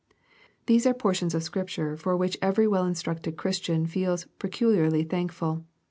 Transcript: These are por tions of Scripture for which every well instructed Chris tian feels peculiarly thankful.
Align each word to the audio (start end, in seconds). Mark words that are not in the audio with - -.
These 0.65 0.87
are 0.87 0.95
por 0.95 1.13
tions 1.13 1.35
of 1.35 1.43
Scripture 1.43 1.95
for 1.95 2.17
which 2.17 2.35
every 2.41 2.67
well 2.67 2.85
instructed 2.85 3.37
Chris 3.37 3.59
tian 3.59 3.85
feels 3.85 4.25
peculiarly 4.39 5.03
thankful. 5.03 5.63